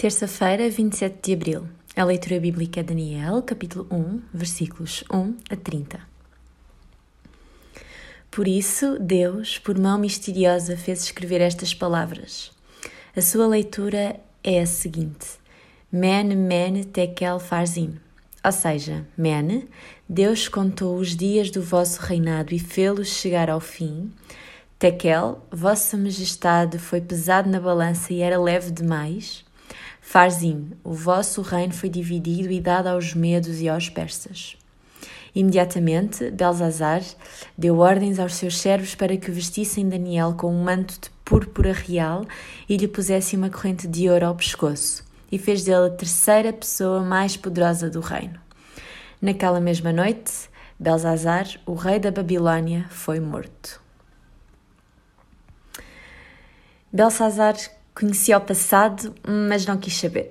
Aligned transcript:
Terça-feira, 0.00 0.70
27 0.70 1.18
de 1.22 1.34
abril. 1.34 1.68
A 1.94 2.04
leitura 2.04 2.40
bíblica 2.40 2.80
é 2.80 2.82
Daniel, 2.82 3.42
capítulo 3.42 3.86
1, 3.90 4.22
versículos 4.32 5.04
1 5.12 5.36
a 5.50 5.56
30. 5.56 6.00
Por 8.30 8.48
isso, 8.48 8.98
Deus, 8.98 9.58
por 9.58 9.78
mão 9.78 9.98
misteriosa, 9.98 10.74
fez 10.74 11.02
escrever 11.02 11.42
estas 11.42 11.74
palavras. 11.74 12.50
A 13.14 13.20
sua 13.20 13.46
leitura 13.46 14.18
é 14.42 14.62
a 14.62 14.64
seguinte: 14.64 15.38
Men, 15.92 16.34
men, 16.34 16.82
tekel, 16.84 17.38
farzim. 17.38 18.00
Ou 18.42 18.52
seja, 18.52 19.06
men, 19.18 19.68
Deus 20.08 20.48
contou 20.48 20.96
os 20.96 21.14
dias 21.14 21.50
do 21.50 21.60
vosso 21.60 22.00
reinado 22.00 22.54
e 22.54 22.58
fê-los 22.58 23.08
chegar 23.08 23.50
ao 23.50 23.60
fim. 23.60 24.10
Tekel, 24.78 25.46
vossa 25.52 25.94
majestade 25.98 26.78
foi 26.78 27.02
pesado 27.02 27.50
na 27.50 27.60
balança 27.60 28.14
e 28.14 28.22
era 28.22 28.40
leve 28.40 28.70
demais. 28.70 29.44
Farzim, 30.00 30.72
o 30.82 30.92
vosso 30.92 31.42
reino 31.42 31.72
foi 31.72 31.88
dividido 31.88 32.50
e 32.50 32.60
dado 32.60 32.88
aos 32.88 33.14
medos 33.14 33.60
e 33.60 33.68
aos 33.68 33.88
persas. 33.88 34.56
Imediatamente, 35.34 36.30
Belzazar 36.30 37.02
deu 37.56 37.78
ordens 37.78 38.18
aos 38.18 38.34
seus 38.34 38.58
servos 38.58 38.94
para 38.94 39.16
que 39.16 39.30
vestissem 39.30 39.88
Daniel 39.88 40.34
com 40.34 40.52
um 40.52 40.64
manto 40.64 40.94
de 41.00 41.10
púrpura 41.24 41.72
real 41.72 42.24
e 42.68 42.76
lhe 42.76 42.88
pusessem 42.88 43.38
uma 43.38 43.50
corrente 43.50 43.86
de 43.86 44.10
ouro 44.10 44.26
ao 44.26 44.34
pescoço, 44.34 45.04
e 45.30 45.38
fez 45.38 45.62
dele 45.62 45.86
a 45.86 45.90
terceira 45.90 46.52
pessoa 46.52 47.02
mais 47.02 47.36
poderosa 47.36 47.88
do 47.88 48.00
reino. 48.00 48.40
Naquela 49.22 49.60
mesma 49.60 49.92
noite, 49.92 50.50
Belzazar, 50.78 51.46
o 51.66 51.74
rei 51.74 52.00
da 52.00 52.10
Babilônia, 52.10 52.86
foi 52.90 53.20
morto. 53.20 53.80
Belsazar 56.92 57.54
Conhecia 57.94 58.38
o 58.38 58.40
passado, 58.40 59.14
mas 59.26 59.66
não 59.66 59.76
quis 59.76 59.96
saber. 59.96 60.28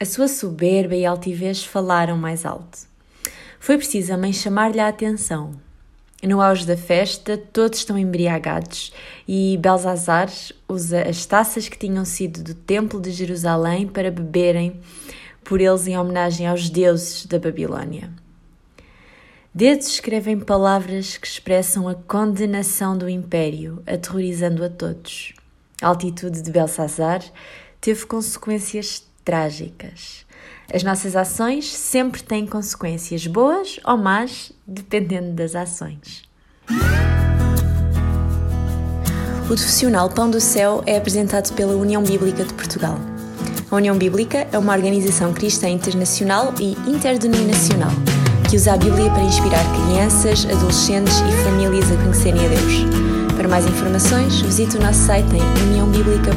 A 0.00 0.04
sua 0.04 0.26
soberba 0.26 0.94
e 0.94 1.06
altivez 1.06 1.64
falaram 1.64 2.16
mais 2.16 2.44
alto. 2.44 2.78
Foi 3.60 3.76
preciso 3.76 4.12
a 4.12 4.16
mãe 4.18 4.32
chamar-lhe 4.32 4.80
a 4.80 4.88
atenção. 4.88 5.54
No 6.22 6.40
auge 6.40 6.66
da 6.66 6.76
festa, 6.76 7.36
todos 7.36 7.80
estão 7.80 7.98
embriagados 7.98 8.92
e 9.28 9.58
Belzazar 9.58 10.30
usa 10.66 11.02
as 11.02 11.26
taças 11.26 11.68
que 11.68 11.78
tinham 11.78 12.04
sido 12.04 12.42
do 12.42 12.54
Templo 12.54 13.00
de 13.00 13.10
Jerusalém 13.10 13.86
para 13.86 14.10
beberem 14.10 14.80
por 15.44 15.60
eles 15.60 15.86
em 15.86 15.98
homenagem 15.98 16.46
aos 16.46 16.70
deuses 16.70 17.26
da 17.26 17.38
Babilônia. 17.38 18.10
Dedos 19.54 19.86
escrevem 19.86 20.40
palavras 20.40 21.18
que 21.18 21.26
expressam 21.26 21.86
a 21.86 21.94
condenação 21.94 22.96
do 22.96 23.08
império, 23.08 23.82
aterrorizando 23.86 24.64
a 24.64 24.70
todos. 24.70 25.34
A 25.84 25.88
altitude 25.88 26.40
de 26.40 26.50
Belsazar 26.50 27.22
teve 27.78 28.06
consequências 28.06 29.04
trágicas. 29.22 30.24
As 30.72 30.82
nossas 30.82 31.14
ações 31.14 31.70
sempre 31.70 32.22
têm 32.22 32.46
consequências 32.46 33.26
boas 33.26 33.78
ou 33.84 33.98
más, 33.98 34.50
dependendo 34.66 35.32
das 35.34 35.54
ações. 35.54 36.22
O 39.42 39.46
profissional 39.46 40.08
Pão 40.08 40.30
do 40.30 40.40
Céu 40.40 40.82
é 40.86 40.96
apresentado 40.96 41.52
pela 41.52 41.76
União 41.76 42.02
Bíblica 42.02 42.46
de 42.46 42.54
Portugal. 42.54 42.98
A 43.70 43.76
União 43.76 43.98
Bíblica 43.98 44.48
é 44.50 44.58
uma 44.58 44.72
organização 44.72 45.34
cristã 45.34 45.68
internacional 45.68 46.54
e 46.58 46.72
interdenominacional 46.90 47.90
que 48.48 48.56
usa 48.56 48.72
a 48.72 48.76
Bíblia 48.78 49.10
para 49.10 49.22
inspirar 49.22 49.62
crianças, 49.74 50.46
adolescentes 50.46 51.18
e 51.18 51.44
famílias 51.44 51.92
a 51.92 51.96
conhecerem 51.96 52.46
a 52.46 52.48
Deus. 52.48 53.13
Para 53.44 53.50
mais 53.50 53.66
informações, 53.66 54.40
visite 54.40 54.78
o 54.78 54.80
nosso 54.80 55.00
site 55.00 55.36
em 55.36 55.68
uniãobiblica.com. 55.68 56.33